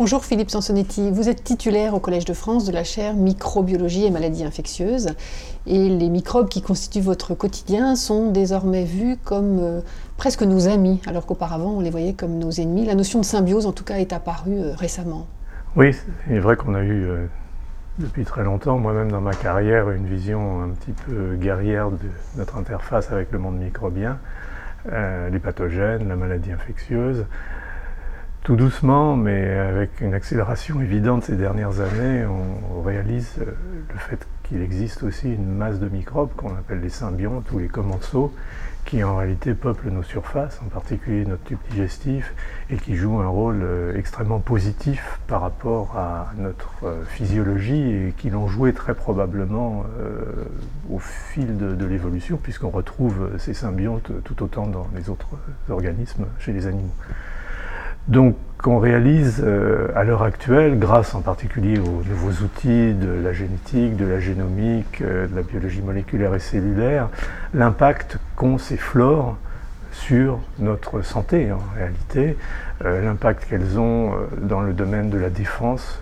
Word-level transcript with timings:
Bonjour 0.00 0.24
Philippe 0.24 0.48
Sansonetti, 0.48 1.10
vous 1.10 1.28
êtes 1.28 1.44
titulaire 1.44 1.92
au 1.92 2.00
Collège 2.00 2.24
de 2.24 2.32
France 2.32 2.64
de 2.64 2.72
la 2.72 2.84
chaire 2.84 3.12
microbiologie 3.12 4.06
et 4.06 4.10
maladies 4.10 4.44
infectieuses 4.44 5.10
et 5.66 5.90
les 5.90 6.08
microbes 6.08 6.48
qui 6.48 6.62
constituent 6.62 7.02
votre 7.02 7.34
quotidien 7.34 7.96
sont 7.96 8.30
désormais 8.30 8.84
vus 8.84 9.18
comme 9.22 9.58
euh, 9.60 9.80
presque 10.16 10.40
nos 10.40 10.68
amis 10.68 11.02
alors 11.06 11.26
qu'auparavant 11.26 11.72
on 11.72 11.80
les 11.80 11.90
voyait 11.90 12.14
comme 12.14 12.38
nos 12.38 12.50
ennemis. 12.50 12.86
La 12.86 12.94
notion 12.94 13.20
de 13.20 13.26
symbiose 13.26 13.66
en 13.66 13.72
tout 13.72 13.84
cas 13.84 13.96
est 13.96 14.14
apparue 14.14 14.58
euh, 14.58 14.74
récemment. 14.74 15.26
Oui, 15.76 15.94
il 16.30 16.36
est 16.36 16.40
vrai 16.40 16.56
qu'on 16.56 16.72
a 16.72 16.82
eu 16.82 17.04
euh, 17.04 17.26
depuis 17.98 18.24
très 18.24 18.42
longtemps, 18.42 18.78
moi-même 18.78 19.12
dans 19.12 19.20
ma 19.20 19.34
carrière, 19.34 19.90
une 19.90 20.06
vision 20.06 20.62
un 20.62 20.70
petit 20.70 20.92
peu 20.92 21.36
guerrière 21.36 21.90
de 21.90 22.08
notre 22.38 22.56
interface 22.56 23.12
avec 23.12 23.32
le 23.32 23.38
monde 23.38 23.58
microbien, 23.58 24.18
les 24.86 25.38
pathogènes, 25.38 26.08
la 26.08 26.16
maladie 26.16 26.52
infectieuse 26.52 27.26
tout 28.42 28.56
doucement, 28.56 29.16
mais 29.16 29.50
avec 29.50 30.00
une 30.00 30.14
accélération 30.14 30.80
évidente 30.80 31.24
ces 31.24 31.36
dernières 31.36 31.80
années, 31.80 32.24
on, 32.24 32.80
réalise 32.80 33.34
euh, 33.40 33.52
le 33.92 33.98
fait 33.98 34.26
qu'il 34.44 34.62
existe 34.62 35.02
aussi 35.02 35.34
une 35.34 35.54
masse 35.54 35.78
de 35.78 35.88
microbes 35.88 36.30
qu'on 36.34 36.54
appelle 36.54 36.80
les 36.80 36.88
symbiontes 36.88 37.52
ou 37.52 37.58
les 37.58 37.68
commensaux, 37.68 38.32
qui 38.86 39.04
en 39.04 39.16
réalité 39.16 39.52
peuplent 39.52 39.90
nos 39.90 40.02
surfaces, 40.02 40.58
en 40.64 40.68
particulier 40.70 41.26
notre 41.26 41.44
tube 41.44 41.58
digestif, 41.70 42.34
et 42.70 42.76
qui 42.76 42.96
jouent 42.96 43.20
un 43.20 43.28
rôle 43.28 43.60
euh, 43.62 43.94
extrêmement 43.98 44.40
positif 44.40 45.20
par 45.26 45.42
rapport 45.42 45.98
à 45.98 46.32
notre 46.38 46.72
euh, 46.84 47.04
physiologie 47.04 47.92
et 47.92 48.14
qui 48.16 48.30
l'ont 48.30 48.48
joué 48.48 48.72
très 48.72 48.94
probablement 48.94 49.84
au 50.90 50.98
fil 50.98 51.58
de, 51.58 51.74
de 51.74 51.84
l'évolution, 51.84 52.38
puisqu'on 52.42 52.70
retrouve 52.70 53.32
ces 53.38 53.52
symbiontes 53.52 54.10
tout 54.24 54.42
autant 54.42 54.66
dans 54.66 54.88
les 54.96 55.10
autres 55.10 55.28
organismes 55.68 56.24
chez 56.38 56.54
les 56.54 56.66
animaux. 56.66 56.94
Donc 58.08 58.36
on 58.66 58.78
réalise 58.78 59.42
euh, 59.44 59.88
à 59.94 60.04
l'heure 60.04 60.22
actuelle, 60.22 60.78
grâce 60.78 61.14
en 61.14 61.22
particulier 61.22 61.78
aux 61.78 62.02
nouveaux 62.08 62.44
outils 62.44 62.92
de 62.94 63.10
la 63.22 63.32
génétique, 63.32 63.96
de 63.96 64.04
la 64.04 64.20
génomique, 64.20 65.00
euh, 65.00 65.26
de 65.26 65.34
la 65.34 65.42
biologie 65.42 65.80
moléculaire 65.80 66.34
et 66.34 66.40
cellulaire, 66.40 67.08
l'impact 67.54 68.18
qu'ont 68.36 68.58
ces 68.58 68.76
flores 68.76 69.36
sur 69.92 70.40
notre 70.58 71.02
santé 71.02 71.52
en 71.52 71.60
réalité, 71.74 72.36
euh, 72.84 73.02
l'impact 73.04 73.46
qu'elles 73.48 73.78
ont 73.78 74.12
dans 74.40 74.60
le 74.60 74.72
domaine 74.72 75.10
de 75.10 75.18
la 75.18 75.30
défense 75.30 76.00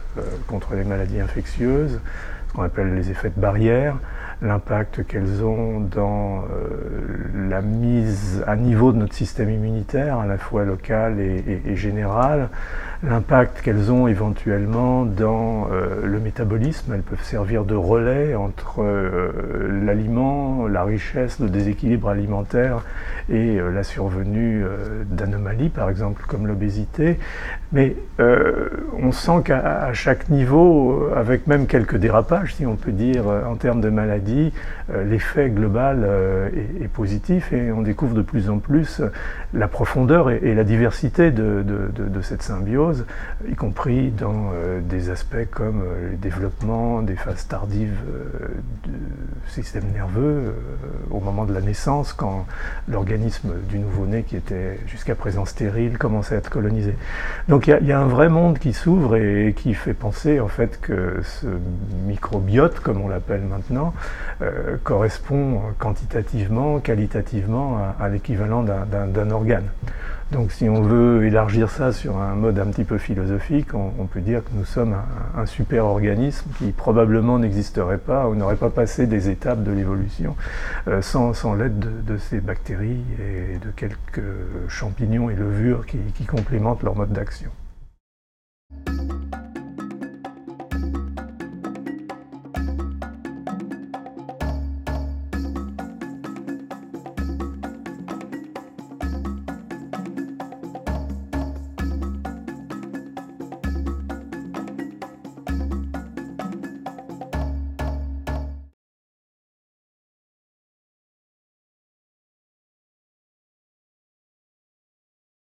contre 0.48 0.74
les 0.74 0.84
maladies 0.84 1.20
infectieuses, 1.20 2.00
ce 2.48 2.52
qu'on 2.54 2.62
appelle 2.62 2.94
les 2.94 3.10
effets 3.10 3.30
de 3.30 3.40
barrière, 3.40 3.96
l'impact 4.42 5.06
qu'elles 5.06 5.44
ont 5.44 5.80
dans 5.80 6.44
la 7.48 7.62
mise 7.62 8.44
à 8.46 8.56
niveau 8.56 8.92
de 8.92 8.98
notre 8.98 9.14
système 9.14 9.50
immunitaire, 9.50 10.18
à 10.18 10.26
la 10.26 10.38
fois 10.38 10.64
local 10.64 11.20
et, 11.20 11.76
général, 11.76 12.48
l'impact 13.02 13.60
qu'elles 13.60 13.92
ont 13.92 14.08
éventuellement 14.08 15.04
dans 15.04 15.68
euh, 15.70 16.04
le 16.04 16.18
métabolisme. 16.18 16.92
Elles 16.92 17.02
peuvent 17.02 17.22
servir 17.22 17.64
de 17.64 17.74
relais 17.74 18.34
entre 18.34 18.82
euh, 18.82 19.82
l'aliment, 19.84 20.66
la 20.66 20.84
richesse, 20.84 21.38
le 21.38 21.48
déséquilibre 21.48 22.08
alimentaire 22.08 22.84
et 23.30 23.58
la 23.58 23.82
survenue 23.82 24.64
d'anomalies, 25.10 25.68
par 25.68 25.90
exemple 25.90 26.24
comme 26.26 26.46
l'obésité. 26.46 27.18
Mais 27.72 27.94
on 28.18 29.12
sent 29.12 29.42
qu'à 29.44 29.92
chaque 29.92 30.30
niveau, 30.30 31.10
avec 31.14 31.46
même 31.46 31.66
quelques 31.66 31.96
dérapages, 31.96 32.54
si 32.54 32.64
on 32.64 32.76
peut 32.76 32.92
dire, 32.92 33.24
en 33.26 33.56
termes 33.56 33.82
de 33.82 33.90
maladies, 33.90 34.52
euh, 34.90 35.04
l'effet 35.04 35.50
global 35.50 36.02
euh, 36.02 36.48
est, 36.82 36.88
positif 36.88 37.37
et 37.52 37.72
on 37.72 37.82
découvre 37.82 38.14
de 38.14 38.22
plus 38.22 38.50
en 38.50 38.58
plus 38.58 39.02
la 39.54 39.68
profondeur 39.68 40.30
et, 40.30 40.54
la 40.54 40.64
diversité 40.64 41.30
de, 41.30 41.64
cette 42.22 42.42
symbiose, 42.42 43.06
y 43.48 43.54
compris 43.54 44.10
dans 44.10 44.50
euh, 44.52 44.80
des 44.80 45.10
aspects 45.10 45.48
comme 45.50 45.82
le 46.10 46.16
développement 46.16 47.02
des 47.02 47.14
phases 47.14 47.46
tardives 47.46 47.96
du 48.84 48.90
système 49.48 49.84
nerveux 49.94 50.54
au 51.10 51.20
moment 51.20 51.44
de 51.44 51.54
la 51.54 51.60
naissance, 51.60 52.12
quand 52.12 52.46
l'organisme 52.88 53.54
du 53.68 53.78
nouveau-né 53.78 54.24
qui 54.24 54.36
était 54.36 54.80
jusqu'à 54.86 55.14
présent 55.14 55.44
stérile 55.44 55.96
commençait 55.96 56.34
à 56.34 56.38
être 56.38 56.50
colonisé. 56.50 56.94
Donc 57.48 57.66
il 57.66 57.86
y, 57.86 57.92
a 57.92 58.00
un 58.00 58.06
vrai 58.06 58.28
monde 58.28 58.58
qui 58.58 58.72
s'ouvre 58.72 59.16
et, 59.16 59.48
et 59.48 59.52
qui 59.52 59.74
fait 59.74 59.94
penser 59.94 60.40
en 60.40 60.48
fait 60.48 60.80
que 60.80 61.20
ce 61.22 61.46
microbiote, 62.06 62.80
comme 62.80 63.00
on 63.00 63.08
l'appelle 63.08 63.42
maintenant, 63.42 63.94
euh, 64.42 64.76
correspond 64.82 65.60
quantitativement, 65.78 66.78
qualitativement 66.78 67.27
à, 68.00 68.08
l'équivalent 68.08 68.62
d'un 68.62 69.30
organe. 69.30 69.68
Donc 70.32 70.52
si 70.52 70.68
on 70.68 70.82
veut 70.82 71.24
élargir 71.24 71.70
ça 71.70 71.90
sur 71.90 72.18
un 72.18 72.34
mode 72.34 72.58
un 72.58 72.66
petit 72.66 72.84
peu 72.84 72.98
philosophique, 72.98 73.72
on, 73.72 74.06
peut 74.06 74.20
dire 74.20 74.44
que 74.44 74.50
nous 74.52 74.64
sommes 74.64 74.94
un, 75.36 75.46
super 75.46 75.86
organisme 75.86 76.50
qui 76.58 76.72
probablement 76.72 77.38
n'existerait 77.38 77.98
pas 77.98 78.28
ou 78.28 78.34
n'aurait 78.34 78.56
pas 78.56 78.70
passé 78.70 79.06
des 79.06 79.30
étapes 79.30 79.62
de 79.62 79.72
l'évolution 79.72 80.36
euh, 80.86 81.00
sans, 81.00 81.54
l'aide 81.54 82.04
de, 82.04 82.16
ces 82.18 82.40
bactéries 82.40 83.04
et 83.18 83.58
de 83.58 83.70
quelques 83.74 84.22
champignons 84.68 85.30
et 85.30 85.34
levures 85.34 85.86
qui 85.86 86.24
complémentent 86.26 86.82
leur 86.82 86.94
mode 86.94 87.12
d'action. 87.12 87.50